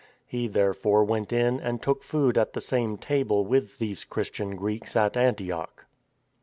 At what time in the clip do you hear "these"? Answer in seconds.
3.77-4.03